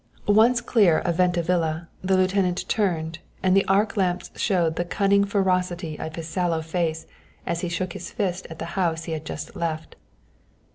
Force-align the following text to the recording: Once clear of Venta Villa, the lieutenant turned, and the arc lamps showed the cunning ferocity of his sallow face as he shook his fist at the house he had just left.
Once 0.27 0.61
clear 0.61 0.97
of 0.97 1.17
Venta 1.17 1.43
Villa, 1.43 1.87
the 2.03 2.17
lieutenant 2.17 2.67
turned, 2.67 3.19
and 3.43 3.55
the 3.55 3.67
arc 3.67 3.95
lamps 3.95 4.31
showed 4.35 4.75
the 4.75 4.83
cunning 4.83 5.23
ferocity 5.23 5.95
of 5.99 6.15
his 6.15 6.27
sallow 6.27 6.63
face 6.63 7.05
as 7.45 7.61
he 7.61 7.69
shook 7.69 7.93
his 7.93 8.09
fist 8.09 8.47
at 8.49 8.57
the 8.57 8.65
house 8.73 9.03
he 9.03 9.11
had 9.13 9.25
just 9.25 9.55
left. 9.55 9.95